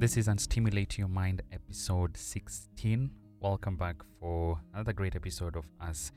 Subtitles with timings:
[0.00, 3.10] This is Unstimulate Your Mind episode 16.
[3.38, 6.10] Welcome back for another great episode of us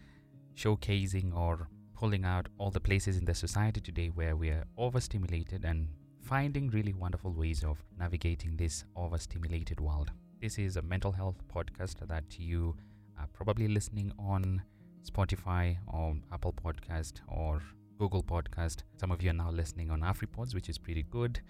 [0.56, 5.66] showcasing or pulling out all the places in the society today where we are overstimulated
[5.66, 5.90] and
[6.22, 10.12] finding really wonderful ways of navigating this overstimulated world.
[10.42, 12.78] This is a mental health podcast that you
[13.20, 14.62] are probably listening on
[15.06, 17.62] Spotify or Apple Podcast or
[18.00, 18.84] Google Podcast.
[18.96, 21.42] Some of you are now listening on AfriPods, which is pretty good.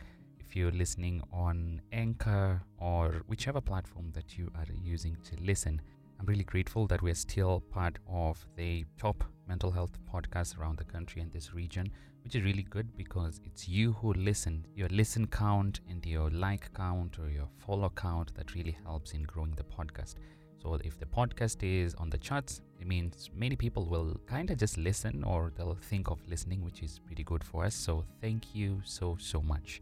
[0.54, 5.82] If you're listening on Anchor or whichever platform that you are using to listen,
[6.20, 10.84] I'm really grateful that we're still part of the top mental health podcasts around the
[10.84, 11.90] country and this region,
[12.24, 14.64] which is really good because it's you who listen.
[14.76, 19.24] Your listen count and your like count or your follow count that really helps in
[19.24, 20.18] growing the podcast.
[20.62, 24.60] So if the podcast is on the charts, it means many people will kind of
[24.60, 27.74] just listen or they'll think of listening, which is pretty good for us.
[27.74, 29.82] So thank you so, so much.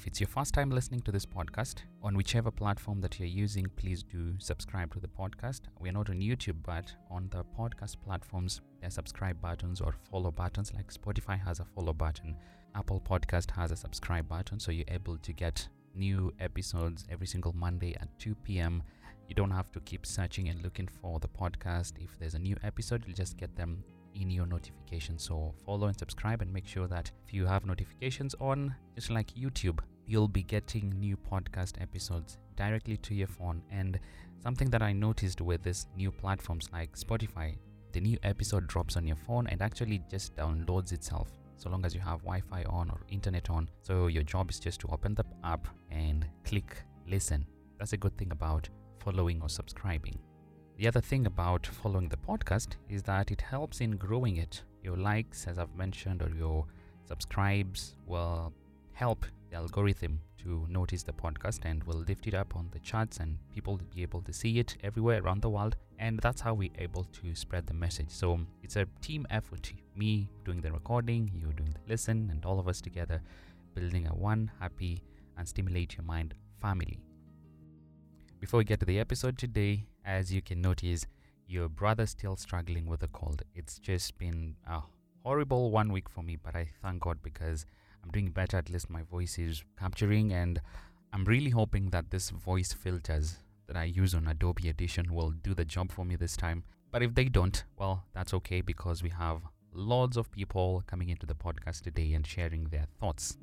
[0.00, 3.66] If it's your first time listening to this podcast, on whichever platform that you're using,
[3.76, 5.60] please do subscribe to the podcast.
[5.78, 10.30] We're not on YouTube, but on the podcast platforms, there are subscribe buttons or follow
[10.30, 10.72] buttons.
[10.72, 12.34] Like Spotify has a follow button,
[12.74, 17.52] Apple Podcast has a subscribe button, so you're able to get new episodes every single
[17.52, 18.82] Monday at 2 p.m.
[19.28, 22.02] You don't have to keep searching and looking for the podcast.
[22.02, 23.84] If there's a new episode, you'll just get them
[24.14, 25.22] in your notifications.
[25.24, 29.28] So follow and subscribe and make sure that if you have notifications on, just like
[29.34, 29.78] YouTube,
[30.10, 33.62] you'll be getting new podcast episodes directly to your phone.
[33.70, 34.00] And
[34.42, 37.56] something that I noticed with this new platforms like Spotify,
[37.92, 41.94] the new episode drops on your phone and actually just downloads itself so long as
[41.94, 43.68] you have Wi-Fi on or internet on.
[43.82, 47.46] So your job is just to open the app and click listen.
[47.78, 50.18] That's a good thing about following or subscribing.
[50.76, 54.62] The other thing about following the podcast is that it helps in growing it.
[54.82, 56.66] Your likes, as I've mentioned, or your
[57.06, 58.52] subscribes will
[58.92, 63.18] help the algorithm to notice the podcast and we'll lift it up on the charts
[63.18, 65.76] and people will be able to see it everywhere around the world.
[65.98, 68.10] And that's how we're able to spread the message.
[68.10, 69.72] So it's a team effort.
[69.96, 73.20] Me doing the recording you doing the listen and all of us together
[73.74, 75.02] building a one happy
[75.40, 76.98] Unstimulate your mind family.
[78.40, 81.06] Before we get to the episode today, as you can notice,
[81.46, 83.42] your brother's still struggling with a cold.
[83.54, 84.82] It's just been a
[85.22, 87.64] horrible one week for me, but I thank God because
[88.02, 88.56] I'm doing better.
[88.56, 90.60] At least my voice is capturing, and
[91.12, 95.54] I'm really hoping that this voice filters that I use on Adobe Audition will do
[95.54, 96.64] the job for me this time.
[96.90, 101.26] But if they don't, well, that's okay because we have lots of people coming into
[101.26, 103.38] the podcast today and sharing their thoughts.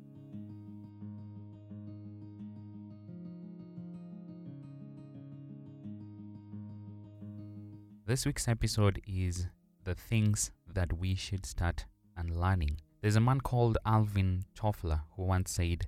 [8.06, 9.46] This week's episode is
[9.84, 11.84] the things that we should start
[12.16, 12.78] unlearning.
[13.00, 15.86] There's a man called Alvin Toffler who once said,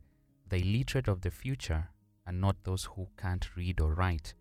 [0.49, 1.89] The illiterate of the future
[2.25, 4.35] are not those who can't read or write,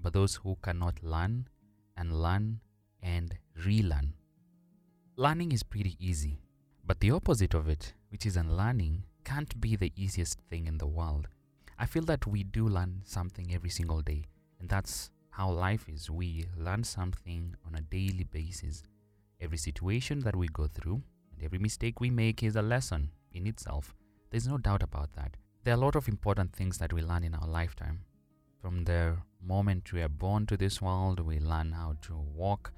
[0.00, 1.48] but those who cannot learn
[1.96, 2.60] and learn
[3.02, 4.14] and relearn.
[5.16, 6.38] Learning is pretty easy,
[6.86, 10.86] but the opposite of it, which is unlearning, can't be the easiest thing in the
[10.86, 11.26] world.
[11.76, 14.26] I feel that we do learn something every single day,
[14.60, 16.08] and that's how life is.
[16.08, 18.84] We learn something on a daily basis.
[19.40, 21.02] Every situation that we go through
[21.42, 23.94] every mistake we make is a lesson in itself.
[24.30, 25.36] There's no doubt about that.
[25.64, 28.00] There are a lot of important things that we learn in our lifetime.
[28.60, 32.72] From the moment we are born to this world, we learn how to walk,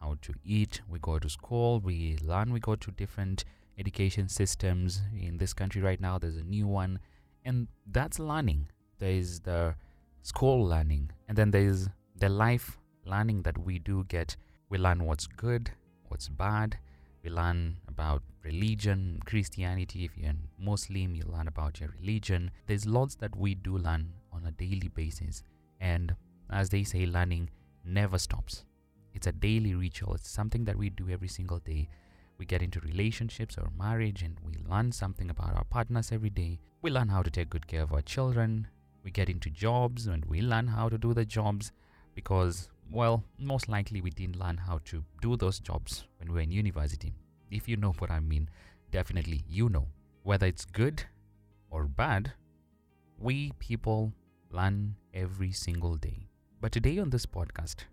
[0.00, 3.44] how to eat, we go to school, we learn, we go to different
[3.78, 5.02] education systems.
[5.18, 7.00] In this country right now, there's a new one,
[7.44, 8.68] and that's learning.
[8.98, 9.74] There is the
[10.22, 14.36] school learning, and then there's the life learning that we do get.
[14.68, 15.70] We learn what's good,
[16.08, 16.78] what's bad.
[17.24, 20.04] We learn about religion, Christianity.
[20.04, 22.50] If you're Muslim, you learn about your religion.
[22.66, 25.42] There's lots that we do learn on a daily basis.
[25.80, 26.14] And
[26.50, 27.48] as they say, learning
[27.82, 28.66] never stops.
[29.14, 31.88] It's a daily ritual, it's something that we do every single day.
[32.36, 36.58] We get into relationships or marriage and we learn something about our partners every day.
[36.82, 38.66] We learn how to take good care of our children.
[39.02, 41.72] We get into jobs and we learn how to do the jobs
[42.14, 46.40] because, well, most likely we didn't learn how to do those jobs when we were
[46.40, 47.14] in university.
[47.50, 48.48] If you know what I mean,
[48.90, 49.88] definitely you know.
[50.22, 51.04] Whether it's good
[51.70, 52.32] or bad,
[53.18, 54.12] we people
[54.50, 56.28] learn every single day.
[56.60, 57.84] But today on this podcast,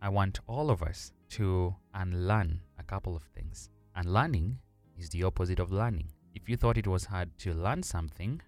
[0.00, 3.68] I want all of us to unlearn a couple of things.
[3.96, 4.58] Unlearning
[4.96, 6.08] is the opposite of learning.
[6.34, 8.40] If you thought it was hard to learn something,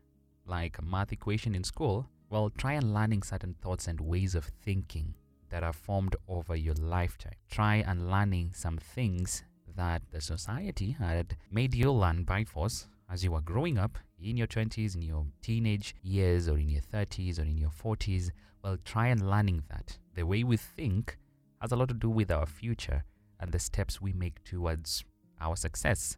[0.46, 5.14] like a math equation in school, well, try unlearning certain thoughts and ways of thinking
[5.50, 7.34] that are formed over your lifetime.
[7.50, 9.44] Try unlearning some things
[9.76, 14.36] that the society had made you learn by force, as you were growing up in
[14.36, 18.30] your 20s, in your teenage years, or in your 30s, or in your 40s,
[18.62, 19.98] well, try and learning that.
[20.14, 21.18] The way we think
[21.60, 23.04] has a lot to do with our future
[23.40, 25.04] and the steps we make towards
[25.40, 26.16] our success.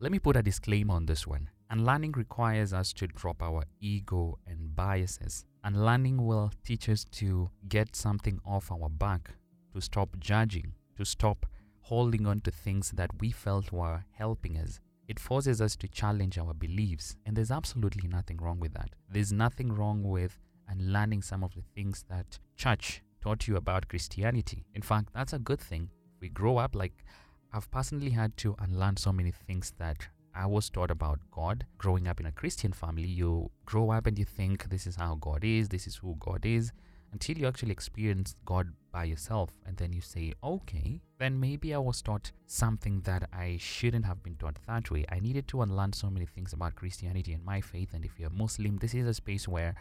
[0.00, 1.50] Let me put a disclaimer on this one.
[1.70, 5.44] And learning requires us to drop our ego and biases.
[5.68, 9.32] Unlearning will teach us to get something off our back,
[9.74, 11.44] to stop judging, to stop
[11.82, 14.80] holding on to things that we felt were helping us.
[15.08, 18.94] It forces us to challenge our beliefs, and there's absolutely nothing wrong with that.
[19.10, 20.38] There's nothing wrong with
[20.68, 24.64] unlearning some of the things that church taught you about Christianity.
[24.72, 25.90] In fact, that's a good thing.
[26.18, 27.04] We grow up like
[27.52, 31.66] I've personally had to unlearn so many things that I was taught about God.
[31.78, 35.16] Growing up in a Christian family, you grow up and you think this is how
[35.16, 36.70] God is, this is who God is,
[37.12, 39.50] until you actually experience God by yourself.
[39.66, 44.22] And then you say, okay, then maybe I was taught something that I shouldn't have
[44.22, 45.04] been taught that way.
[45.10, 47.92] I needed to unlearn so many things about Christianity and my faith.
[47.92, 49.74] And if you're Muslim, this is a space where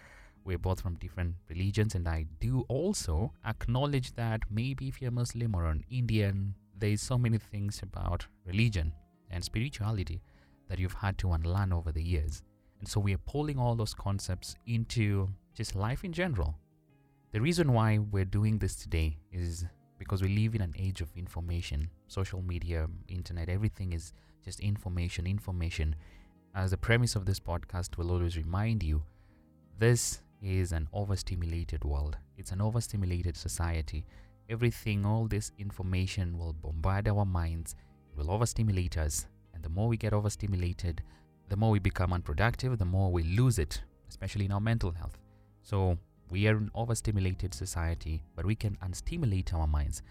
[0.44, 1.94] we're both from different religions.
[1.94, 7.16] And I do also acknowledge that maybe if you're Muslim or an Indian, there's so
[7.20, 8.92] many things about religion
[9.30, 10.24] and spirituality
[10.68, 12.42] that you've had to unlearn over the years.
[12.80, 16.56] And so we are pulling all those concepts into just life in general.
[17.32, 19.66] The reason why we're doing this today is
[19.98, 24.14] because we live in an age of information, social media, internet, everything is
[24.46, 25.96] just information, information.
[26.56, 29.04] As the premise of this podcast will always remind you,
[29.80, 32.18] this is an overstimulated world.
[32.38, 34.06] It's an overstimulated society
[34.50, 37.76] everything, all this information will bombard our minds,
[38.12, 39.28] it will overstimulate us.
[39.58, 41.02] And the more we get overstimulated,
[41.50, 45.18] the more we become unproductive, the more we lose it, especially in our mental health.
[45.64, 45.98] So,
[46.30, 50.04] we are an overstimulated society, but we can unstimulate our minds.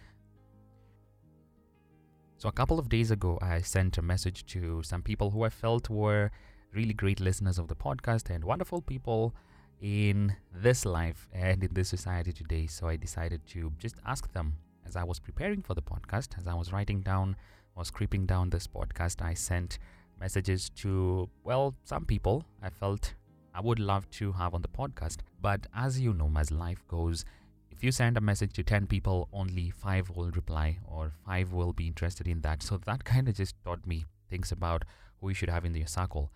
[2.39, 5.49] So, a couple of days ago, I sent a message to some people who I
[5.49, 6.33] felt were
[6.75, 9.33] really great listeners of the podcast and wonderful people
[9.81, 12.67] in this life and in this society today.
[12.67, 14.55] So I decided to just ask them
[14.85, 17.37] as I was preparing for the podcast, as I was writing down,
[17.77, 19.79] was creeping down this podcast, I sent
[20.19, 23.15] messages to, well, some people I felt
[23.55, 25.19] I would love to have on the podcast.
[25.41, 27.25] But as you know, as life goes,
[27.71, 31.73] if you send a message to 10 people, only 5 will reply or 5 will
[31.73, 32.63] be interested in that.
[32.63, 34.85] So that kind of just taught me things about
[35.21, 36.33] who you should have in your circle.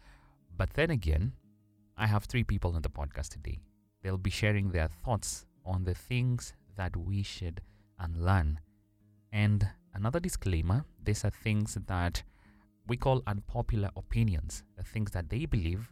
[0.56, 1.32] But then again,
[1.96, 3.60] I have three people on the podcast today.
[4.02, 7.60] They'll be sharing their thoughts on the things that we should
[7.98, 8.60] unlearn.
[9.32, 12.22] And another disclaimer these are things that
[12.90, 15.90] we call unpopular opinions, the things that they believe,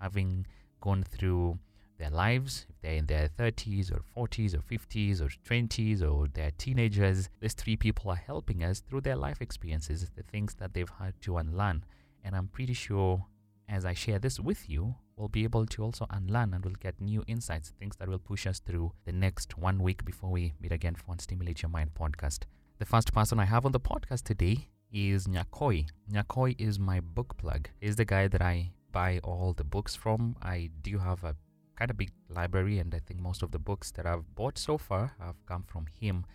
[0.00, 0.46] having
[0.80, 1.58] gone through
[1.98, 6.50] their lives, if they're in their 30s or 40s or 50s or 20s or they're
[6.58, 10.92] teenagers, these three people are helping us through their life experiences, the things that they've
[10.98, 11.84] had to unlearn.
[12.22, 13.24] And I'm pretty sure
[13.68, 17.00] as I share this with you, we'll be able to also unlearn and we'll get
[17.00, 20.72] new insights, things that will push us through the next one week before we meet
[20.72, 22.40] again for Stimulate Your Mind podcast.
[22.84, 25.86] The first person I have on the podcast today is Nyakoi.
[26.12, 27.70] Nyakoi is my book plug.
[27.80, 30.36] He's the guy that I buy all the books from.
[30.42, 31.34] I do have a
[31.76, 34.76] kind of big library, and I think most of the books that I've bought so
[34.76, 36.26] far have come from him.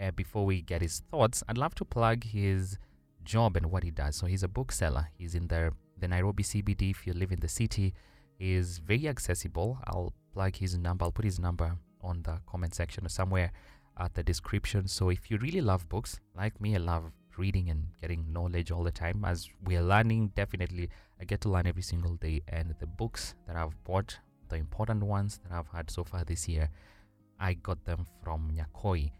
[0.00, 2.78] Uh, before we get his thoughts, I'd love to plug his
[3.22, 4.16] job and what he does.
[4.16, 5.06] So he's a bookseller.
[5.16, 6.90] He's in the the Nairobi CBD.
[6.90, 7.94] If you live in the city,
[8.40, 9.78] is very accessible.
[9.86, 13.52] I'll plug his number, I'll put his number on the comment section or somewhere
[13.98, 14.88] at the description.
[14.88, 18.82] So if you really love books, like me, I love reading and getting knowledge all
[18.82, 19.24] the time.
[19.24, 22.42] As we are learning, definitely I get to learn every single day.
[22.48, 24.18] And the books that I've bought,
[24.48, 26.70] the important ones that I've had so far this year,
[27.40, 29.12] I got them from Nyakoi.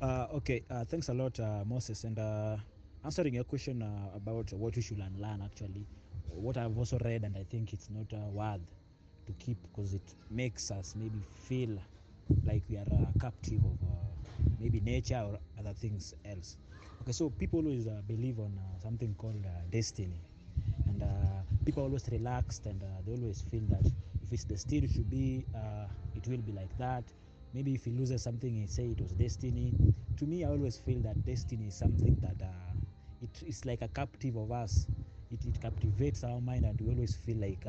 [0.00, 2.04] Uh, okay, uh, thanks a lot, uh, Moses.
[2.04, 2.56] And uh,
[3.04, 5.86] answering your question uh, about what we should learn, actually,
[6.30, 8.60] what I've also read, and I think it's not a word
[9.26, 11.78] to keep because it makes us maybe feel
[12.44, 14.12] like we are uh, captive of uh,
[14.60, 16.56] maybe nature or other things else.
[17.02, 20.20] Okay, so people always uh, believe on uh, something called uh, destiny,
[20.88, 23.86] and uh, people always relaxed and they always feel that
[24.22, 25.46] if it's destined should be,
[26.14, 27.04] it will be like that.
[27.54, 29.74] Maybe if he loses something, he say it was destiny.
[30.18, 32.40] To me, I always feel that destiny is something that
[33.22, 34.86] it is like a captive of us
[35.30, 37.64] it, it captivates our mind and we always feel like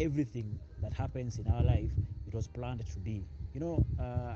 [0.00, 1.92] everything that happens in our life
[2.28, 4.34] it was planned to be you know uh,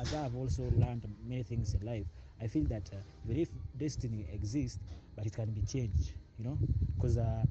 [0.00, 2.06] as i've also learned many things in life
[2.40, 2.96] i feel that uh,
[3.28, 4.78] even if destiny exists
[5.16, 6.56] but it can be changed you know
[6.96, 7.44] because uh,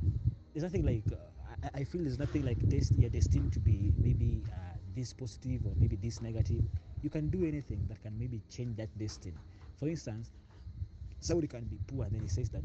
[0.54, 3.92] there's nothing like uh, I, I, feel there's nothing like dest- you're destined to be
[4.02, 4.44] maybe
[4.96, 6.62] this positive or maybe this negative
[7.04, 9.38] you can do anything that can maybe change that destiny
[9.80, 10.30] for instance
[11.22, 12.64] somebody can be poor and then he says that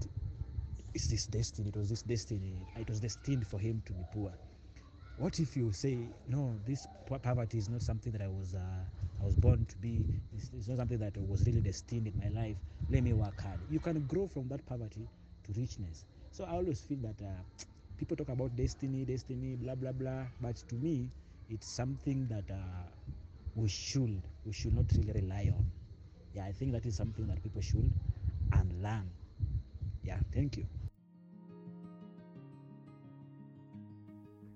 [0.94, 1.68] it's this destiny.
[1.68, 2.54] It was this destiny.
[2.76, 4.30] It was destined for him to be poor.
[5.16, 8.84] What if you say, no, this poverty is not something that I was uh,
[9.20, 10.04] I was born to be.
[10.32, 12.56] It's, it's not something that was really destined in my life.
[12.90, 13.60] Let me work hard.
[13.68, 15.08] You can grow from that poverty
[15.44, 16.04] to richness.
[16.32, 17.42] So I always feel that uh,
[17.96, 20.24] people talk about destiny, destiny, blah blah blah.
[20.40, 21.10] But to me,
[21.48, 22.90] it's something that uh,
[23.54, 25.70] we should we should not really rely on.
[26.34, 27.92] Yeah, I think that is something that people should
[28.52, 29.10] and learn
[30.02, 30.66] Yeah, thank you.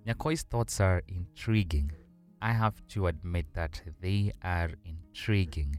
[0.09, 1.93] Nyakoi's thoughts are intriguing.
[2.41, 5.79] I have to admit that they are intriguing.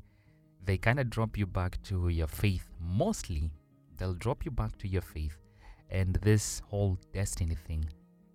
[0.63, 2.69] They kind of drop you back to your faith.
[2.79, 3.49] Mostly,
[3.97, 5.35] they'll drop you back to your faith
[5.89, 7.85] and this whole destiny thing.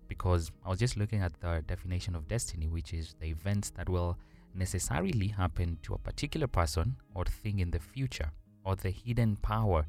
[0.09, 3.87] Because I was just looking at the definition of destiny, which is the events that
[3.87, 4.17] will
[4.53, 8.31] necessarily happen to a particular person or thing in the future,
[8.65, 9.85] or the hidden power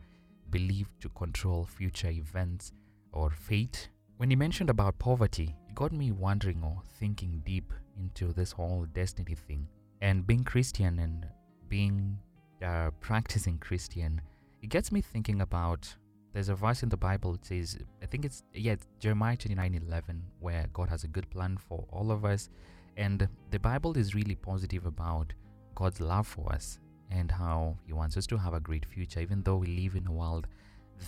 [0.51, 2.73] believed to control future events
[3.11, 3.89] or fate.
[4.19, 8.87] When he mentioned about poverty, it got me wondering or thinking deep into this whole
[8.95, 9.69] destiny thing.
[10.01, 11.27] And being Christian and
[11.69, 12.19] being
[12.63, 14.23] a practicing Christian,
[14.63, 15.95] it gets me thinking about
[16.33, 20.21] there's a verse in the Bible it says I think it's yeah it's Jeremiah 29:11
[20.41, 22.51] where God has a good plan for all of us
[22.99, 25.33] and the Bible is really positive about
[25.75, 26.79] God's love for us
[27.11, 30.07] and how he wants us to have a great future even though we live in
[30.07, 30.47] a world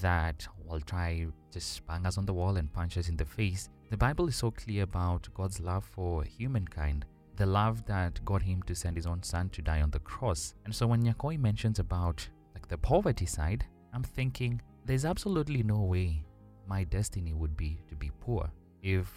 [0.00, 3.68] that will try just bang us on the wall and punch us in the face
[3.90, 7.04] the Bible is so clear about God's love for humankind
[7.36, 10.54] the love that got him to send his own son to die on the cross
[10.64, 13.64] and so when Nyakoi mentions about like the poverty side
[13.94, 16.24] I'm thinking there's absolutely no way
[16.68, 18.50] my destiny would be to be poor.
[18.82, 19.12] If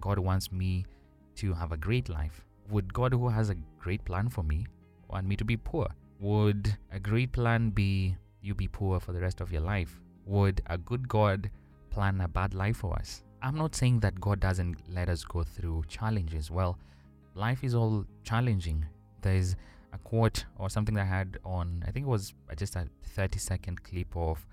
[0.00, 0.84] God wants me
[1.36, 4.66] to have a great life, would God, who has a great plan for me,
[5.08, 5.88] want me to be poor?
[6.20, 10.00] Would a great plan be you be poor for the rest of your life?
[10.30, 11.50] Would a good God
[11.90, 13.24] plan a bad life for us?
[13.42, 16.52] I'm not saying that God doesn't let us go through challenges.
[16.52, 16.78] Well,
[17.34, 18.86] life is all challenging.
[19.22, 19.56] There's
[19.92, 23.82] a quote or something I had on, I think it was just a 30 second
[23.82, 24.46] clip of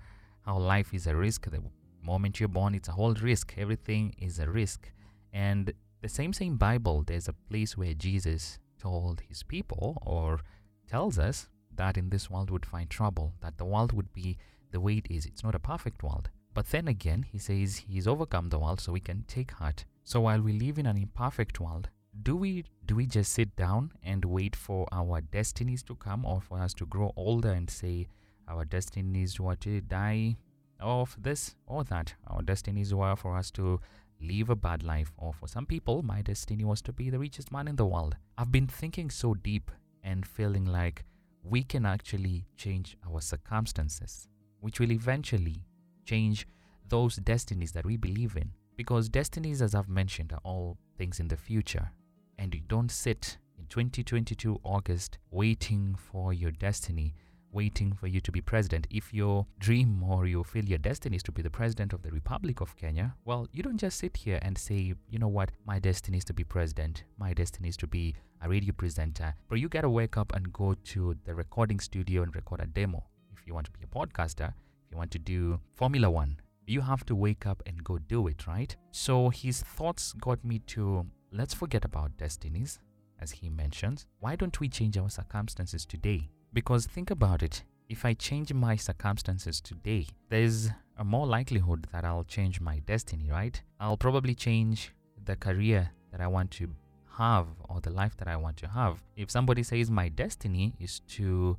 [0.44, 1.48] how life is a risk.
[1.48, 1.62] The
[2.02, 3.54] moment you're born, it's a whole risk.
[3.56, 4.90] Everything is a risk.
[5.32, 10.40] And the same same Bible, there's a place where Jesus told his people or
[10.88, 14.38] tells us that in this world would find trouble, that the world would be
[14.70, 15.26] the way it is.
[15.26, 16.30] It's not a perfect world.
[16.54, 19.84] But then again, he says he's overcome the world so we can take heart.
[20.04, 21.88] So while we live in an imperfect world,
[22.22, 26.40] do we do we just sit down and wait for our destinies to come or
[26.40, 28.08] for us to grow older and say
[28.48, 30.36] our destinies were to die
[30.80, 32.14] of this or that.
[32.26, 33.80] Our destinies were for us to
[34.20, 37.52] live a bad life, or for some people, my destiny was to be the richest
[37.52, 38.16] man in the world.
[38.36, 39.70] I've been thinking so deep
[40.02, 41.04] and feeling like
[41.42, 44.28] we can actually change our circumstances,
[44.60, 45.64] which will eventually
[46.04, 46.46] change
[46.88, 48.50] those destinies that we believe in.
[48.76, 51.90] Because destinies, as I've mentioned, are all things in the future.
[52.38, 57.14] And you don't sit in 2022 August waiting for your destiny
[57.52, 58.86] waiting for you to be president.
[58.90, 62.10] If your dream or you feel your destiny is to be the president of the
[62.10, 65.78] Republic of Kenya, well, you don't just sit here and say, you know what, my
[65.78, 69.34] destiny is to be president, my destiny is to be a radio presenter.
[69.48, 73.04] But you gotta wake up and go to the recording studio and record a demo.
[73.48, 77.06] You want to be a podcaster, if you want to do Formula One, you have
[77.06, 78.76] to wake up and go do it, right?
[78.90, 82.78] So his thoughts got me to let's forget about destinies,
[83.20, 84.06] as he mentions.
[84.20, 86.28] Why don't we change our circumstances today?
[86.52, 92.04] Because think about it if I change my circumstances today, there's a more likelihood that
[92.04, 93.60] I'll change my destiny, right?
[93.80, 94.92] I'll probably change
[95.24, 96.68] the career that I want to
[97.16, 99.02] have or the life that I want to have.
[99.16, 101.56] If somebody says my destiny is to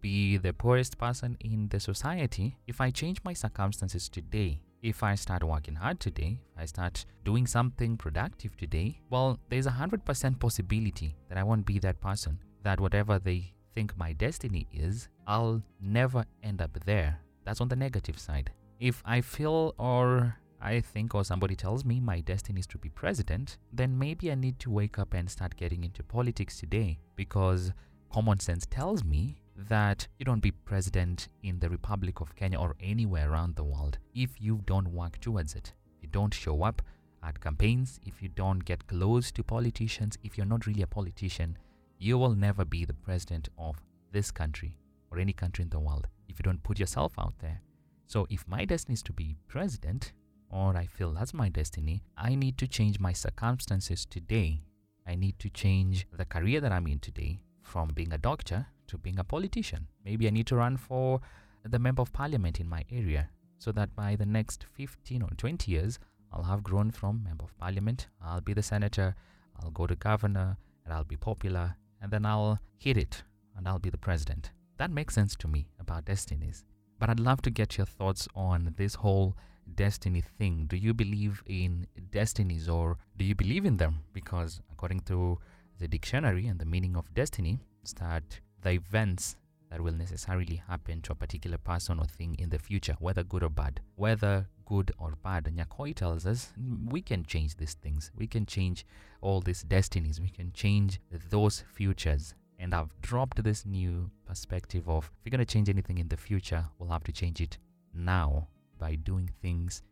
[0.00, 5.14] be the poorest person in the society, if I change my circumstances today, if I
[5.14, 10.38] start working hard today, if I start doing something productive today, well, there's a 100%
[10.38, 15.62] possibility that I won't be that person, that whatever they think my destiny is, I'll
[15.80, 17.20] never end up there.
[17.44, 18.50] That's on the negative side.
[18.78, 22.90] If I feel or I think or somebody tells me my destiny is to be
[22.90, 27.72] president, then maybe I need to wake up and start getting into politics today because
[28.12, 32.76] common sense tells me that you don't be president in the Republic of Kenya or
[32.80, 35.72] anywhere around the world if you don't work towards it.
[35.96, 36.82] If you don't show up
[37.22, 41.58] at campaigns, if you don't get close to politicians, if you're not really a politician,
[41.98, 43.76] you will never be the president of
[44.12, 44.76] this country
[45.10, 47.60] or any country in the world if you don't put yourself out there.
[48.06, 50.12] So if my destiny is to be president,
[50.50, 54.62] or I feel that's my destiny, I need to change my circumstances today.
[55.06, 58.98] I need to change the career that I'm in today from being a doctor to
[58.98, 59.88] being a politician.
[60.04, 61.20] Maybe I need to run for
[61.64, 63.28] the member of parliament in my area.
[63.60, 65.98] so that by the next 15 or 20 years,
[66.32, 69.14] I'll have grown from member of parliament, I'll be the senator,
[69.60, 73.22] I'll go to governor, and I'll be popular, and then I'll hit it,
[73.56, 74.52] and I'll be the president.
[74.78, 76.64] That makes sense to me about destinies.
[76.98, 79.36] But I'd love to get your thoughts on this whole
[79.74, 80.64] destiny thing.
[80.66, 84.04] Do you believe in destinies or do you believe in them?
[84.14, 85.38] Because according to
[85.78, 89.36] the dictionary and the meaning of destiny, is that the events
[89.70, 93.42] that will necessarily happen to a particular person or thing in the future, whether good
[93.42, 93.80] or bad.
[93.94, 96.52] Whether good or bad, Nyakoi tells us
[96.86, 98.10] we can change these things.
[98.16, 98.84] We can change
[99.20, 100.20] all these destinies.
[100.20, 101.00] We can change
[101.30, 102.34] those futures.
[102.58, 106.16] And I've dropped this new perspective of if we're going to change anything in the
[106.16, 107.58] future, we'll have to change it
[107.94, 108.48] now
[108.78, 109.82] by doing things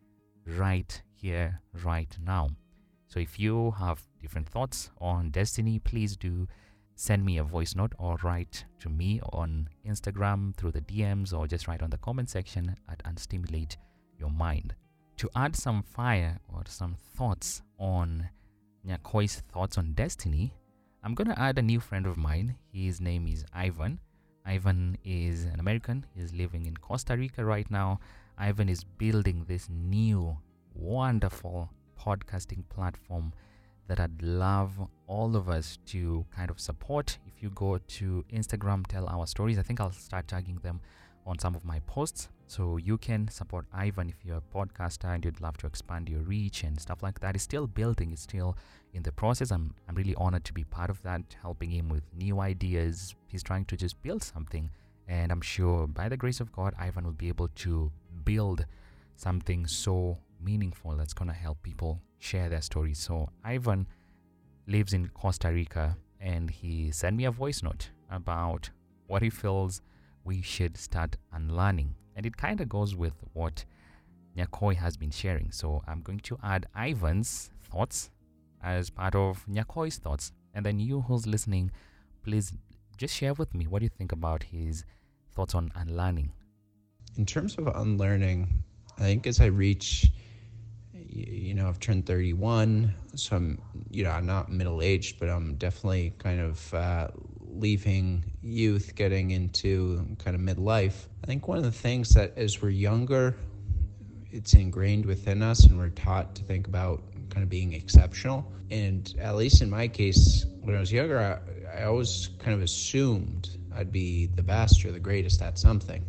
[0.47, 2.51] right here, right now.
[3.07, 6.47] So if you have different thoughts on destiny, please do
[6.99, 11.47] send me a voice note or write to me on Instagram through the DMs or
[11.47, 13.77] just write on the comment section at Unstimulate
[14.19, 14.75] Your Mind.
[15.19, 18.29] To add some fire or some thoughts on
[18.85, 20.53] Nyakoi's thoughts on destiny,
[21.05, 22.57] I'm going to add a new friend of mine.
[22.73, 24.01] His name is Ivan.
[24.45, 26.05] Ivan is an American.
[26.17, 28.01] He's living in Costa Rica right now.
[28.37, 30.37] Ivan is building this new,
[30.75, 33.33] wonderful podcasting platform
[33.89, 34.73] that I'd love
[35.07, 37.19] all of us to kind of support.
[37.27, 39.59] If you go to Instagram, tell our stories.
[39.59, 40.81] I think I'll start tagging them
[41.27, 42.29] on some of my posts.
[42.47, 46.21] So you can support Ivan if you're a podcaster and you'd love to expand your
[46.21, 47.35] reach and stuff like that.
[47.35, 48.57] It's still building, it's still
[48.95, 49.51] in the process.
[49.51, 53.15] I'm, I'm really honored to be part of that, helping him with new ideas.
[53.27, 54.71] He's trying to just build something.
[55.07, 57.91] And I'm sure by the grace of God, Ivan will be able to
[58.25, 58.65] build
[59.17, 62.99] something so meaningful that's going to help people share their stories.
[62.99, 63.87] So, Ivan
[64.67, 68.71] lives in Costa Rica and he sent me a voice note about
[69.07, 69.81] what he feels
[70.25, 71.95] we should start unlearning.
[72.17, 73.65] And it kind of goes with what
[74.37, 75.51] Nyakoi has been sharing.
[75.53, 78.11] So, I'm going to add Ivan's thoughts
[78.63, 80.33] as part of Nyakoi's thoughts.
[80.55, 81.71] And then, you who's listening,
[82.23, 82.53] please
[82.97, 84.85] just share with me what you think about his
[85.33, 86.33] thoughts on unlearning.
[87.17, 88.65] In terms of unlearning,
[88.99, 90.11] I think as I reach
[91.27, 95.55] you know, I've turned 31, so I'm, you know, I'm not middle aged, but I'm
[95.57, 97.09] definitely kind of uh,
[97.41, 101.07] leaving youth, getting into kind of midlife.
[101.23, 103.37] I think one of the things that as we're younger,
[104.31, 108.51] it's ingrained within us, and we're taught to think about kind of being exceptional.
[108.71, 112.63] And at least in my case, when I was younger, I, I always kind of
[112.63, 116.05] assumed I'd be the best or the greatest at something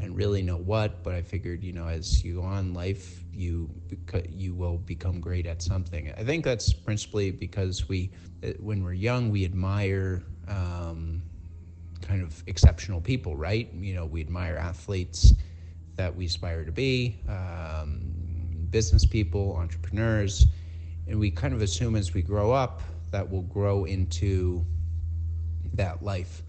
[0.00, 1.02] and really know what.
[1.02, 3.70] But I figured, you know, as you go on life, you
[4.28, 6.12] you will become great at something.
[6.16, 8.10] I think that's principally because we,
[8.42, 11.22] uh, when we're young, we admire um,
[12.02, 13.72] kind of exceptional people, right?
[13.74, 15.32] You know, we admire athletes
[15.96, 18.12] that we aspire to be, um,
[18.70, 20.46] business people, entrepreneurs,
[21.06, 24.64] and we kind of assume as we grow up that we'll grow into
[25.74, 26.42] that life.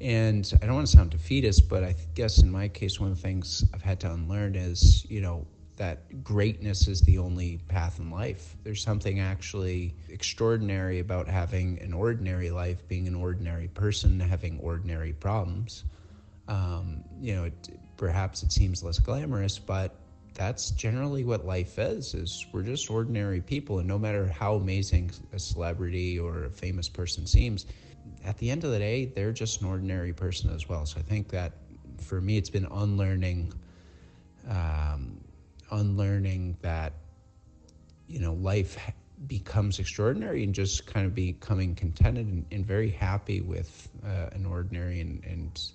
[0.00, 3.16] And I don't want to sound defeatist, but I guess in my case, one of
[3.16, 5.46] the things I've had to unlearn is, you know,
[5.78, 8.56] that greatness is the only path in life.
[8.64, 15.12] There's something actually extraordinary about having an ordinary life, being an ordinary person, having ordinary
[15.14, 15.84] problems.
[16.48, 19.94] Um, you know, it, perhaps it seems less glamorous, but
[20.34, 25.10] that's generally what life is is we're just ordinary people and no matter how amazing
[25.32, 27.66] a celebrity or a famous person seems
[28.24, 31.02] at the end of the day they're just an ordinary person as well so i
[31.02, 31.52] think that
[31.98, 33.52] for me it's been unlearning
[34.48, 35.18] um,
[35.70, 36.92] unlearning that
[38.06, 38.78] you know life
[39.26, 44.46] becomes extraordinary and just kind of becoming contented and, and very happy with uh, an
[44.46, 45.72] ordinary and, and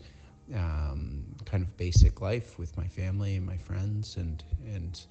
[0.56, 5.02] um, kind of basic life with my family and my friends and and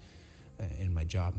[0.60, 1.34] uh, in my job.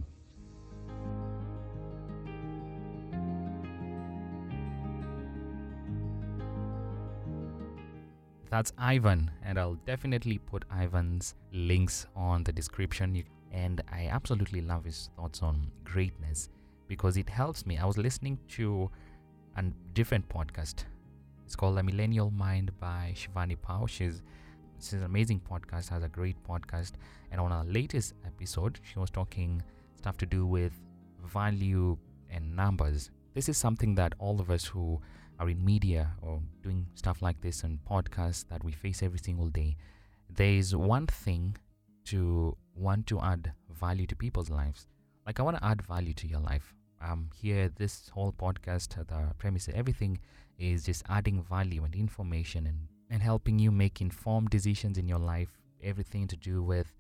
[8.54, 13.24] That's Ivan, and I'll definitely put Ivan's links on the description.
[13.52, 16.50] And I absolutely love his thoughts on greatness
[16.88, 17.80] because it helps me.
[17.80, 18.92] I was listening to
[19.58, 19.64] a
[19.94, 20.84] different podcast.
[21.48, 23.88] It's called The Millennial Mind by Shivani Pau.
[23.88, 24.22] She's
[24.78, 26.92] she's an amazing podcast, has a great podcast.
[27.32, 29.64] And on our latest episode, she was talking
[29.98, 30.74] stuff to do with
[31.26, 31.98] value
[32.30, 33.10] and numbers.
[33.34, 35.02] This is something that all of us who
[35.44, 39.50] are in media or doing stuff like this and podcasts that we face every single
[39.50, 39.76] day,
[40.30, 41.56] there is one thing
[42.06, 44.88] to want to add value to people's lives.
[45.26, 46.74] Like I want to add value to your life.
[47.02, 50.20] Um, here, this whole podcast, the premise, everything
[50.58, 55.20] is just adding value and information and, and helping you make informed decisions in your
[55.20, 55.50] life.
[55.84, 56.96] Everything to do with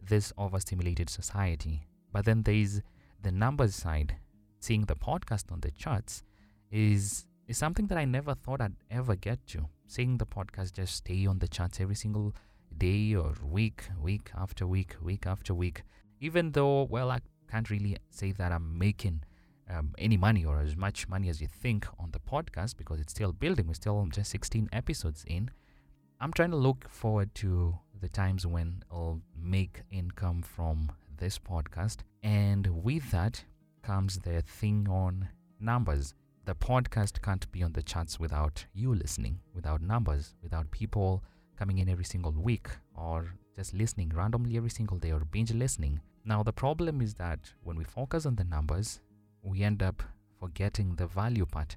[0.00, 1.88] this overstimulated society.
[2.12, 2.82] But then there's
[3.20, 4.14] the numbers side.
[4.60, 6.22] Seeing the podcast on the charts
[6.70, 9.68] is is something that I never thought I'd ever get to.
[9.88, 12.32] Seeing the podcast just stay on the charts every single
[12.78, 15.82] day or week, week after week, week after week.
[16.20, 17.18] Even though, well, I
[17.50, 19.24] can't really say that I'm making
[19.68, 23.12] um, any money or as much money as you think on the podcast because it's
[23.12, 23.66] still building.
[23.66, 25.50] We're still just 16 episodes in.
[26.20, 31.98] I'm trying to look forward to the times when I'll make income from this podcast.
[32.22, 33.42] And with that
[33.82, 36.14] comes the thing on numbers.
[36.46, 41.22] The podcast can't be on the charts without you listening, without numbers, without people
[41.56, 46.00] coming in every single week or just listening randomly every single day or binge listening.
[46.24, 49.00] Now, the problem is that when we focus on the numbers,
[49.42, 50.02] we end up
[50.38, 51.76] forgetting the value part.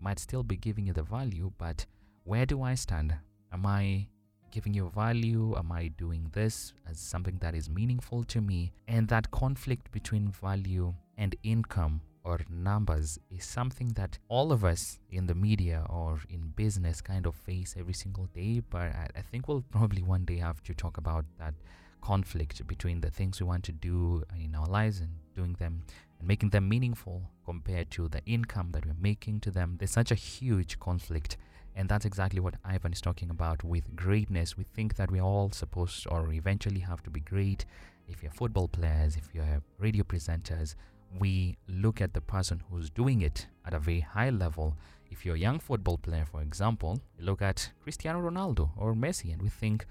[0.00, 1.84] Might still be giving you the value, but
[2.22, 3.14] where do I stand?
[3.52, 4.06] Am I
[4.52, 5.56] giving you value?
[5.56, 8.72] Am I doing this as something that is meaningful to me?
[8.86, 14.98] And that conflict between value and income or numbers is something that all of us
[15.10, 18.62] in the media or in business kind of face every single day.
[18.68, 21.54] But I, think we'll probably one day have to talk about that
[22.00, 25.82] conflict between the things we want to do in our lives and doing them
[26.18, 29.76] and making them meaningful compared to the income that we're making to them.
[29.78, 31.36] There's such a huge conflict.
[31.76, 34.56] And that's exactly what Ivan is talking about with greatness.
[34.56, 37.64] We think that we're all supposed or eventually have to be great.
[38.08, 40.76] If you're football players, if you're radio presenters,
[41.18, 44.76] we look at the person who's doing it at a very high level.
[45.10, 49.32] If you're a young football player, for example, you look at Cristiano Ronaldo or Messi
[49.32, 49.86] and we think,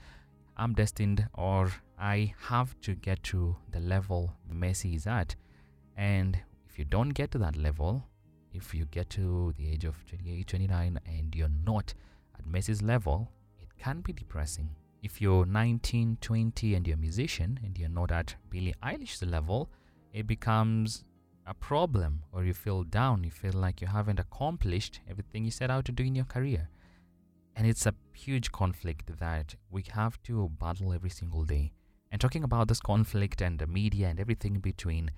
[0.58, 5.36] I'm destined or I have to get to the level Messi is at.
[5.96, 6.38] And
[6.70, 8.04] if you don't get to that level,
[8.54, 11.94] if you get to the age of 28, 29 and you're not
[12.38, 14.70] at Messi's level, it can be depressing.
[15.02, 19.70] If you're 19, 20 and you're a musician and you're not at Billie Eilish's level,
[20.14, 21.04] it becomes
[21.46, 25.70] a problem or you feel down, you feel like you haven't accomplished everything you set
[25.70, 26.70] out to do in your career.
[27.56, 31.72] And it's a huge conflict that we have to battle every single day.
[32.12, 35.12] And talking about this conflict and the media and everything in between,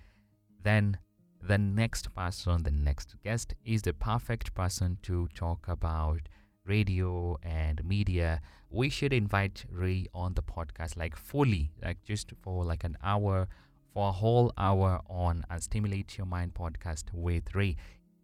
[0.63, 0.97] then
[1.41, 6.21] the next person, the next guest, is the perfect person to talk about
[6.65, 8.41] radio and media.
[8.69, 13.47] We should invite Rae on the podcast, like fully, like just for like an hour,
[13.95, 17.77] for a whole hour on Unstimulate Your Mind podcast with Rae.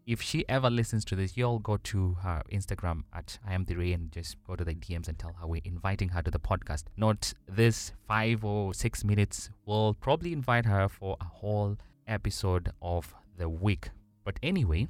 [0.06, 3.76] If she ever listens to this, you'll go to her Instagram at I am the
[3.76, 6.40] Rae and just go to the DMs and tell her we're inviting her to the
[6.40, 6.84] podcast.
[6.98, 9.50] Not this five or six minutes.
[9.66, 13.92] We'll probably invite her for a whole episode of the week.
[14.26, 14.90] But anyway,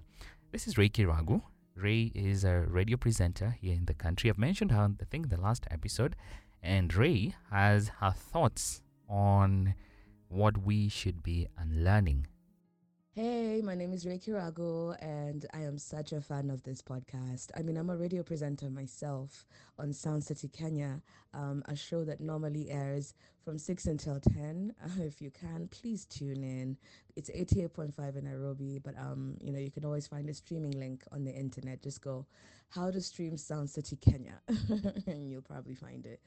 [0.51, 1.43] this is Rae Kiragu.
[1.75, 4.31] Rae is a radio presenter here in the country.
[4.31, 6.15] I've mentioned her, I think, in the last episode.
[6.63, 9.75] And Rae has her thoughts on
[10.31, 12.25] what we should be unlearning.
[13.13, 17.47] Hey, my name is Rae Kiragu, and I am such a fan of this podcast.
[17.57, 19.45] I mean, I'm a radio presenter myself
[19.77, 21.01] on Sound City Kenya,
[21.33, 23.13] um, a show that normally airs
[23.43, 24.73] from 6 until 10.
[24.81, 26.77] Uh, if you can, please tune in.
[27.17, 31.03] It's 88.5 in Nairobi, but um, you know, you can always find a streaming link
[31.11, 31.83] on the internet.
[31.83, 32.25] Just go
[32.69, 34.39] how to stream Sound City Kenya,
[35.07, 36.21] and you'll probably find it.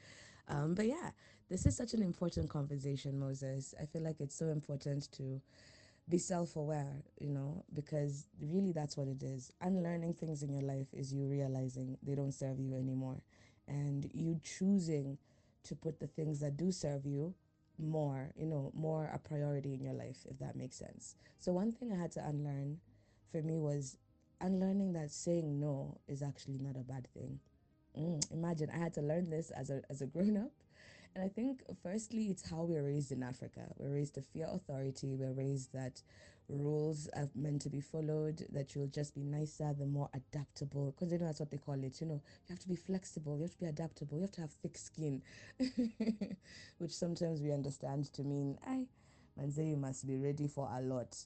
[0.49, 1.11] Um, but yeah,
[1.51, 3.75] this is such an important conversation, Moses.
[3.81, 5.41] I feel like it's so important to
[6.09, 9.53] be self aware, you know, because really that's what it is.
[9.61, 13.23] Unlearning things in your life is you realizing they don't serve you anymore
[13.69, 15.19] and you choosing
[15.65, 17.35] to put the things that do serve you
[17.79, 21.17] more, you know, more a priority in your life, if that makes sense.
[21.41, 22.79] So, one thing I had to unlearn
[23.33, 23.97] for me was
[24.41, 27.41] unlearning that saying no is actually not a bad thing.
[27.99, 30.53] Mm, imagine I had to learn this as a, as a grown up
[31.15, 33.61] and I think, firstly, it's how we're raised in Africa.
[33.77, 35.15] We're raised to fear authority.
[35.15, 36.03] We're raised that
[36.49, 40.91] rules are meant to be followed, that you'll just be nicer, the more adaptable.
[40.91, 42.01] Because you know that's what they call it.
[42.01, 44.41] You know, you have to be flexible, you have to be adaptable, you have to
[44.41, 45.23] have thick skin,
[46.79, 48.87] which sometimes we understand to mean, I,
[49.51, 51.17] say you must be ready for a lot.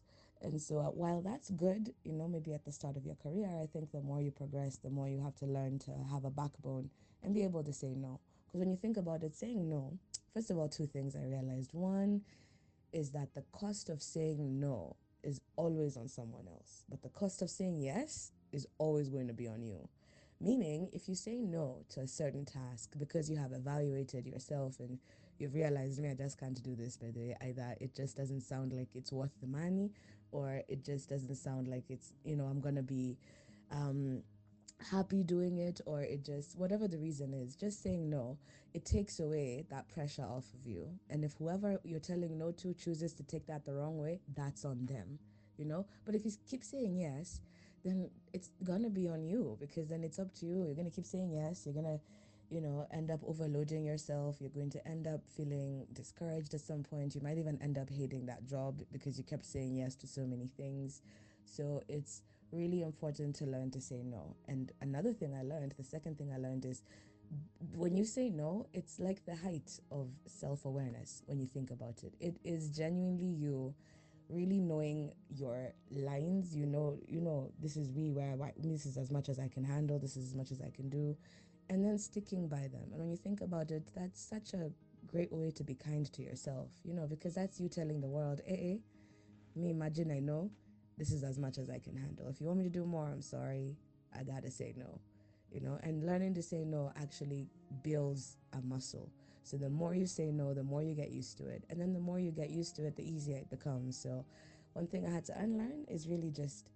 [0.42, 3.48] And so, uh, while that's good, you know, maybe at the start of your career,
[3.60, 6.30] I think the more you progress, the more you have to learn to have a
[6.30, 6.90] backbone
[7.22, 8.20] and be able to say no.
[8.48, 9.98] Because when you think about it, saying no,
[10.32, 11.74] first of all, two things I realized.
[11.74, 12.22] One
[12.92, 17.42] is that the cost of saying no is always on someone else, but the cost
[17.42, 19.86] of saying yes is always going to be on you.
[20.40, 24.98] Meaning, if you say no to a certain task because you have evaluated yourself and
[25.38, 28.42] you've realized, me, I just can't do this, by the way, either it just doesn't
[28.42, 29.90] sound like it's worth the money
[30.30, 33.18] or it just doesn't sound like it's, you know, I'm going to be
[33.72, 34.22] um,
[34.90, 38.38] happy doing it or it just whatever the reason is just saying no
[38.74, 40.88] it takes away that pressure off of you.
[41.10, 44.64] And if whoever you're telling no to chooses to take that the wrong way that's
[44.64, 45.18] on them
[45.56, 45.86] you know?
[46.04, 47.40] But if you keep saying yes
[47.84, 50.64] then it's gonna be on you because then it's up to you.
[50.64, 51.64] You're gonna keep saying yes.
[51.64, 52.00] You're gonna
[52.50, 54.36] you know end up overloading yourself.
[54.40, 57.14] You're going to end up feeling discouraged at some point.
[57.14, 60.22] You might even end up hating that job because you kept saying yes to so
[60.22, 61.02] many things.
[61.44, 64.36] So it's really important to learn to say no.
[64.46, 66.82] And another thing I learned, the second thing I learned is
[67.74, 72.02] when you say no, it's like the height of self awareness when you think about
[72.02, 72.14] it.
[72.20, 73.74] It is genuinely you
[74.28, 78.96] really knowing your lines you know you know this is me where I, this is
[78.96, 81.16] as much as i can handle this is as much as i can do
[81.70, 84.70] and then sticking by them and when you think about it that's such a
[85.06, 88.40] great way to be kind to yourself you know because that's you telling the world
[88.46, 88.76] eh, eh
[89.56, 90.50] me imagine i know
[90.98, 92.28] this is as much as I can handle.
[92.28, 93.76] If you want me to do more, I'm sorry.
[94.18, 95.00] I got to say no.
[95.50, 97.46] You know, and learning to say no actually
[97.82, 99.10] builds a muscle.
[99.44, 101.64] So the more you say no, the more you get used to it.
[101.70, 103.96] And then the more you get used to it, the easier it becomes.
[103.98, 104.26] So
[104.74, 106.68] one thing I had to unlearn is really just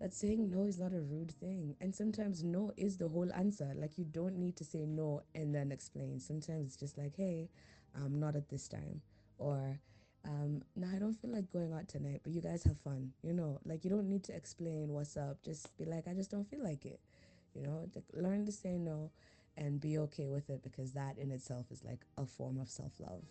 [0.00, 1.76] that saying no is not a rude thing.
[1.80, 3.72] And sometimes no is the whole answer.
[3.76, 6.18] Like you don't need to say no and then explain.
[6.18, 7.50] Sometimes it's just like, hey,
[7.94, 9.02] I'm not at this time.
[9.36, 9.78] Or
[10.26, 13.12] um, I don't feel like going out tonight, but you guys have fun.
[13.22, 15.42] You know, like you don't need to explain what's up.
[15.44, 17.00] Just be like, I just don't feel like it.
[17.54, 19.10] You know, learn to say no
[19.56, 22.92] and be okay with it because that in itself is like a form of self
[22.98, 23.22] love.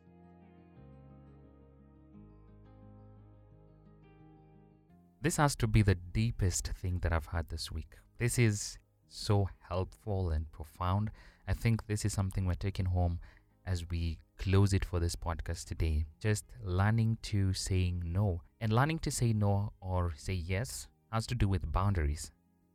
[5.21, 7.95] This has to be the deepest thing that I've had this week.
[8.19, 8.77] This is
[9.07, 11.11] so helpful and profound.
[11.47, 13.19] I think this is something we're taking home
[13.65, 16.05] as we close it for this podcast today.
[16.19, 18.41] Just learning to saying no.
[18.59, 22.31] And learning to say no or say yes has to do with boundaries.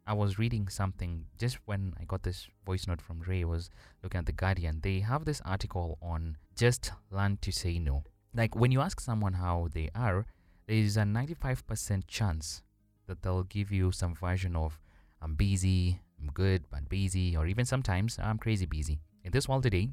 [0.07, 3.69] I was reading something just when I got this voice note from Rae, was
[4.03, 4.81] looking at The Guardian.
[4.83, 8.05] They have this article on just learn to say no.
[8.35, 10.25] Like when you ask someone how they are,
[10.67, 12.63] there is a 95% chance
[13.07, 14.81] that they'll give you some version of
[15.21, 19.01] I'm busy, I'm good, but busy, or even sometimes I'm crazy busy.
[19.25, 19.91] In this world today,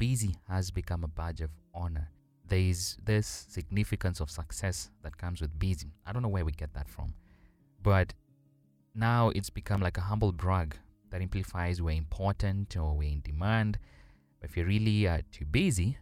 [0.00, 2.08] busy has become a badge of honor.
[2.48, 5.92] There is this significance of success that comes with busy.
[6.06, 7.12] I don't know where we get that from.
[7.82, 8.14] But
[8.94, 10.74] now it's become like a humble brag
[11.10, 13.78] that implies we're important or we're in demand.
[14.40, 15.98] If you're really uh, too busy,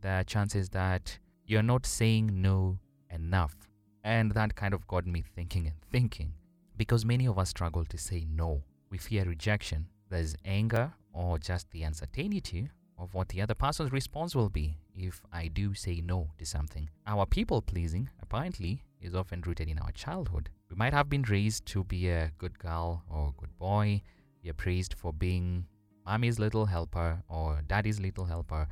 [0.00, 2.78] there are chances that you're not saying no
[3.10, 3.54] enough.
[4.02, 6.32] And that kind of got me thinking and thinking.
[6.78, 8.62] Because many of us struggle to say no.
[8.88, 9.88] We fear rejection.
[10.08, 15.22] There's anger or just the uncertainty of what the other person's response will be if
[15.32, 16.88] I do say no to something.
[17.06, 20.50] Our people pleasing, apparently, is often rooted in our childhood.
[20.70, 24.02] We might have been raised to be a good girl or good boy.
[24.42, 25.66] We are praised for being
[26.06, 28.68] mommy's little helper or daddy's little helper,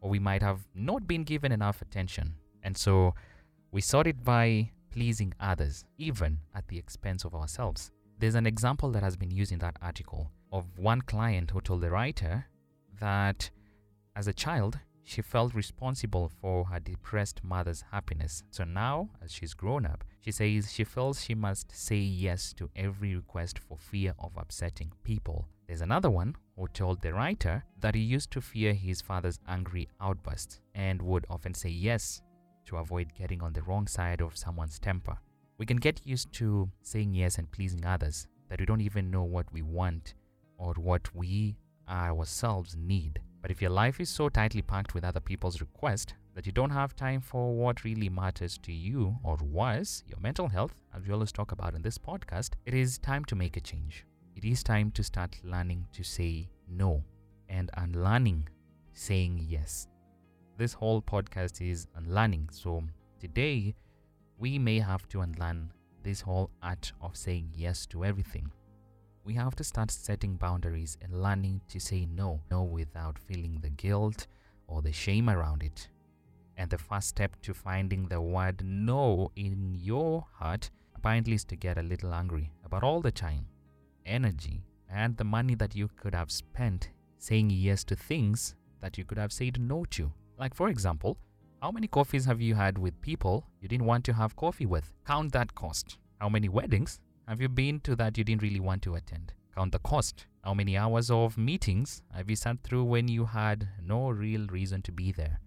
[0.00, 2.34] or we might have not been given enough attention.
[2.62, 3.14] And so
[3.70, 7.90] we sought it by pleasing others, even at the expense of ourselves.
[8.18, 11.80] There's an example that has been used in that article of one client who told
[11.80, 12.46] the writer
[13.00, 13.50] that
[14.16, 18.42] as a child, she felt responsible for her depressed mother's happiness.
[18.50, 22.70] So now, as she's grown up, she says she feels she must say yes to
[22.76, 25.48] every request for fear of upsetting people.
[25.66, 29.88] There's another one who told the writer that he used to fear his father's angry
[30.00, 32.22] outbursts and would often say yes
[32.66, 35.16] to avoid getting on the wrong side of someone's temper.
[35.58, 39.24] We can get used to saying yes and pleasing others that we don't even know
[39.24, 40.14] what we want
[40.58, 41.56] or what we
[41.88, 43.20] ourselves need.
[43.42, 46.70] But if your life is so tightly packed with other people's requests that you don't
[46.70, 51.12] have time for what really matters to you, or worse, your mental health, as we
[51.12, 54.04] always talk about in this podcast, it is time to make a change.
[54.36, 57.02] It is time to start learning to say no
[57.48, 58.48] and unlearning
[58.92, 59.88] saying yes.
[60.56, 62.50] This whole podcast is unlearning.
[62.52, 62.82] So
[63.18, 63.74] today,
[64.38, 65.72] we may have to unlearn
[66.02, 68.50] this whole art of saying yes to everything
[69.24, 73.70] we have to start setting boundaries and learning to say no, no without feeling the
[73.70, 74.26] guilt
[74.66, 75.88] or the shame around it.
[76.56, 81.56] And the first step to finding the word no in your heart apparently is to
[81.56, 83.46] get a little angry about all the time,
[84.06, 89.04] energy, and the money that you could have spent saying yes to things that you
[89.04, 90.12] could have said no to.
[90.38, 91.18] Like, for example,
[91.60, 94.92] how many coffees have you had with people you didn't want to have coffee with?
[95.06, 95.98] Count that cost.
[96.18, 99.32] How many weddings have you been to that you didn't really want to attend?
[99.54, 100.26] Count the cost.
[100.42, 104.82] How many hours of meetings have you sat through when you had no real reason
[104.82, 105.38] to be there?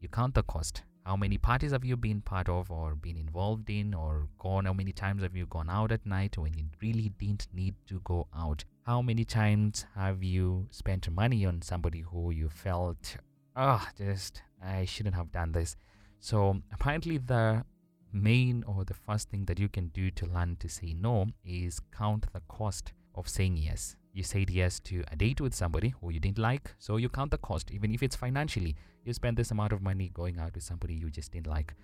[0.00, 0.82] You count the cost.
[1.06, 4.64] How many parties have you been part of or been involved in or gone?
[4.64, 8.00] How many times have you gone out at night when you really didn't need to
[8.02, 8.64] go out?
[8.82, 13.18] How many times have you spent money on somebody who you felt,
[13.54, 15.76] ah, oh, just, I shouldn't have done this?
[16.18, 17.64] So, apparently, the
[18.12, 21.80] main or the first thing that you can do to learn to say no is
[21.96, 23.96] count the cost of saying yes.
[24.12, 27.30] You said yes to a date with somebody who you didn't like, so you count
[27.30, 28.74] the cost, even if it's financially.
[29.04, 31.74] You spend this amount of money going out with somebody you just didn't like.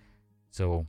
[0.51, 0.85] So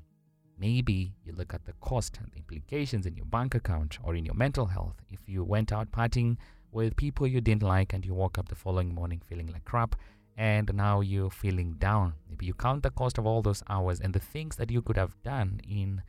[0.59, 4.24] maybe you look at the cost and the implications in your bank account or in
[4.24, 4.96] your mental health.
[5.11, 6.37] If you went out partying
[6.72, 9.96] with people you didn't like and you woke up the following morning feeling like crap,
[10.38, 12.14] and now you're feeling down.
[12.31, 14.96] Maybe you count the cost of all those hours and the things that you could
[14.96, 16.01] have done in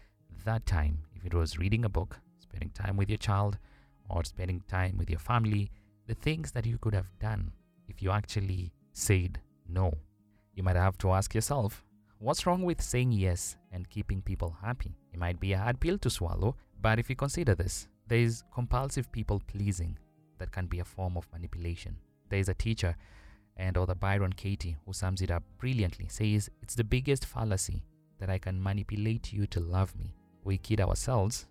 [0.45, 0.99] that time.
[1.15, 3.57] If it was reading a book, spending time with your child,
[4.07, 5.71] or spending time with your family,
[6.07, 7.51] the things that you could have done
[7.87, 9.91] if you actually said no.
[10.53, 11.83] You might have to ask yourself,
[12.19, 14.95] what's wrong with saying yes and keeping people happy?
[15.11, 18.43] It might be a hard pill to swallow, but if you consider this, there is
[18.53, 19.97] compulsive people pleasing
[20.37, 21.95] that can be a form of manipulation.
[22.29, 22.95] There is a teacher
[23.59, 27.83] and author Byron Katie who sums it up brilliantly, says, It's the biggest fallacy
[28.19, 30.15] that I can manipulate you to love me.
[30.43, 31.45] We kid ourselves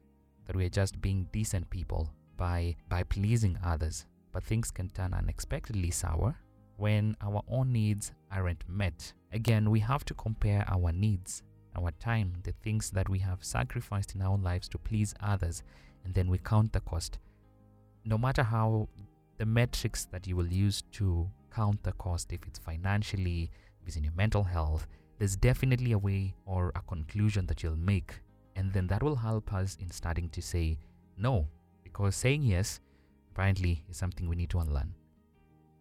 [0.47, 5.13] that we are just being decent people by, by pleasing others, but things can turn
[5.13, 6.35] unexpectedly sour
[6.77, 9.13] when our own needs aren't met.
[9.33, 11.43] Again, we have to compare our needs,
[11.77, 15.63] our time, the things that we have sacrificed in our lives to please others,
[16.05, 17.19] and then we count the cost.
[18.05, 18.89] No matter how
[19.37, 23.97] the metrics that you will use to count the cost, if it's financially, if it's
[23.97, 24.87] in your mental health,
[25.19, 28.21] there's definitely a way or a conclusion that you'll make.
[28.57, 30.79] And then that will help us in starting to say
[31.17, 31.47] no
[31.83, 32.81] because saying yes
[33.31, 34.95] apparently is something we need to unlearn.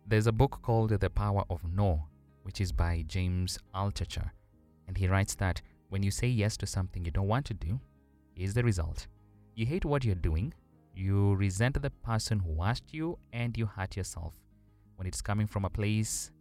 [0.07, 2.05] There's a book called The Power of No,
[2.43, 4.31] which is by James Altucher,
[4.87, 7.79] and he writes that when you say yes to something you don't want to do,
[8.35, 9.07] here's the result.
[9.55, 10.53] You hate what you're doing,
[10.95, 14.33] you resent the person who asked you, and you hurt yourself.
[14.97, 16.31] When it's coming from a place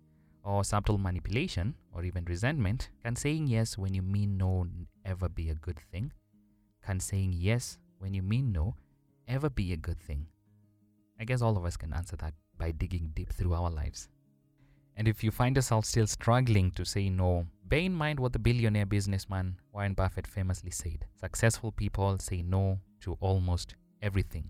[0.43, 4.67] or subtle manipulation or even resentment, can saying yes when you mean no
[5.05, 6.13] ever be a good thing?
[6.85, 8.75] Can saying yes when you mean no
[9.29, 10.27] ever be a good thing?
[11.21, 14.09] I guess all of us can answer that by digging deep through our lives.
[14.97, 18.39] And if you find yourself still struggling to say no, bear in mind what the
[18.39, 24.49] billionaire businessman Warren Buffett famously said Successful people say no to almost everything.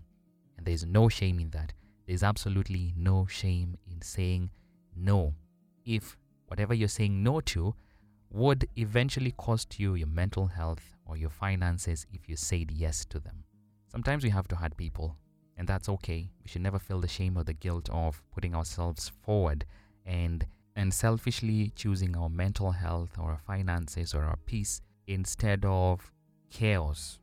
[0.57, 1.73] And there's no shame in that.
[2.07, 4.49] There's absolutely no shame in saying
[4.95, 5.33] no.
[5.85, 6.17] If
[6.47, 7.75] whatever you're saying no to
[8.29, 13.19] would eventually cost you your mental health or your finances if you said yes to
[13.19, 13.43] them.
[13.87, 15.17] Sometimes we have to hurt people,
[15.57, 16.29] and that's okay.
[16.41, 19.65] We should never feel the shame or the guilt of putting ourselves forward
[20.05, 26.11] and and selfishly choosing our mental health or our finances or our peace instead of
[26.51, 27.17] chaos.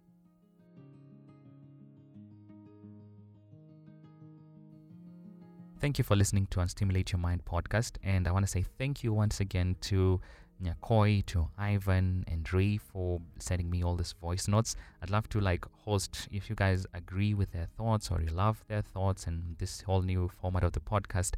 [5.85, 9.05] Thank you for listening to Unstimulate Your Mind podcast, and I want to say thank
[9.05, 10.19] you once again to
[10.63, 14.77] Nyakoi, to Ivan and Rae for sending me all these voice notes.
[15.03, 18.65] I'd love to like host if you guys agree with their thoughts or you love
[18.67, 21.35] their thoughts and this whole new format of the podcast,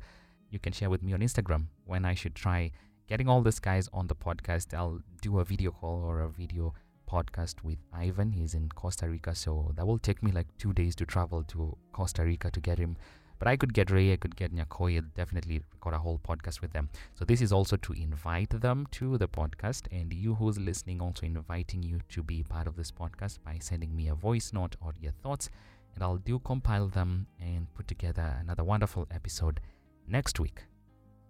[0.49, 2.71] you can share with me on Instagram when I should try
[3.09, 4.73] getting all these guys on the podcast.
[4.73, 6.73] I'll do a video call or a video
[7.11, 8.31] podcast with Ivan.
[8.31, 11.77] He's in Costa Rica, so that will take me like two days to travel to
[11.93, 12.97] Costa Rica to get him
[13.39, 16.73] but I could get Rae, I could get Nyakoi, definitely record a whole podcast with
[16.73, 16.89] them.
[17.15, 21.27] So this is also to invite them to the podcast, and you who's listening, also
[21.27, 24.93] inviting you to be part of this podcast by sending me a voice note or
[25.01, 25.51] your thoughts,
[25.95, 29.61] and I'll do compile them and put together another wonderful episode
[30.07, 30.65] next week.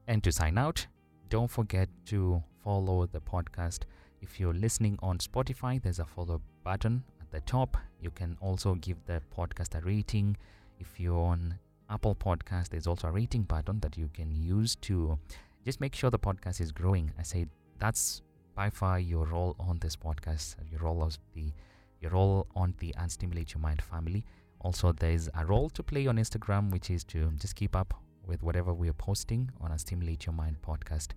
[0.09, 0.87] And to sign out,
[1.29, 3.81] don't forget to follow the podcast.
[4.21, 7.77] If you're listening on Spotify, there's a follow button at the top.
[8.01, 10.37] You can also give the podcast a rating.
[10.79, 15.18] If you're on Apple Podcast, there's also a rating button that you can use to
[15.64, 17.12] just make sure the podcast is growing.
[17.18, 17.46] I say
[17.79, 18.22] that's
[18.55, 21.53] by far your role on this podcast, your role as the
[22.01, 24.24] your role on the Unstimulate Your Mind family.
[24.61, 27.95] Also, there's a role to play on Instagram, which is to just keep up
[28.26, 31.09] with whatever we're posting on Unstimulate Your Mind podcast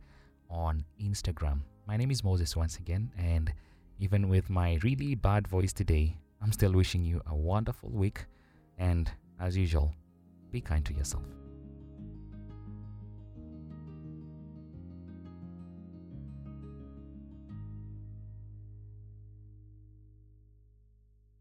[0.49, 1.61] on Instagram.
[1.87, 3.51] My name is Moses once again, and
[3.99, 8.25] even with my really bad voice today, I'm still wishing you a wonderful week.
[8.77, 9.93] And as usual,
[10.51, 11.23] be kind to yourself.